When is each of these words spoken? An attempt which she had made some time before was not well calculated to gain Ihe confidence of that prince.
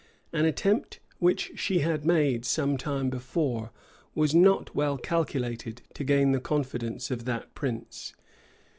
An 0.33 0.45
attempt 0.45 0.99
which 1.19 1.51
she 1.57 1.81
had 1.81 2.03
made 2.05 2.43
some 2.43 2.75
time 2.75 3.11
before 3.11 3.69
was 4.15 4.33
not 4.33 4.73
well 4.73 4.97
calculated 4.97 5.83
to 5.93 6.03
gain 6.03 6.35
Ihe 6.35 6.41
confidence 6.41 7.11
of 7.11 7.25
that 7.25 7.53
prince. 7.53 8.15